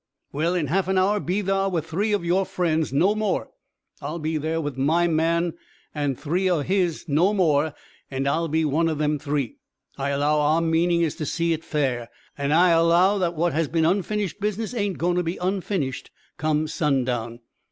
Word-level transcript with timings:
Well, 0.33 0.55
in 0.55 0.65
half 0.65 0.87
a 0.87 0.97
hour 0.97 1.19
be 1.19 1.43
thar 1.43 1.69
with 1.69 1.85
three 1.85 2.11
o' 2.15 2.19
yore 2.21 2.43
friends, 2.47 2.91
no 2.91 3.13
more. 3.13 3.49
I'll 4.01 4.17
be 4.17 4.35
thar 4.39 4.59
with 4.59 4.75
my 4.75 5.07
man 5.07 5.53
an' 5.93 6.15
three 6.15 6.49
o' 6.49 6.61
his, 6.61 7.05
no 7.07 7.35
more, 7.35 7.75
an' 8.09 8.25
I'll 8.25 8.47
be 8.47 8.65
one 8.65 8.89
o' 8.89 8.95
them 8.95 9.19
three. 9.19 9.57
I 9.99 10.09
allow 10.09 10.39
our 10.41 10.59
meanin' 10.61 11.01
is 11.01 11.13
to 11.17 11.27
see 11.27 11.51
hit 11.51 11.63
fa'r. 11.63 12.07
An' 12.35 12.51
I 12.51 12.69
allow 12.71 13.19
that 13.19 13.35
what 13.35 13.53
has 13.53 13.67
been 13.67 13.85
unfinished 13.85 14.39
business 14.39 14.73
ain't 14.73 14.97
goin' 14.97 15.17
to 15.17 15.21
be 15.21 15.37
unfinished 15.37 16.09
come 16.39 16.67
sundown. 16.67 17.41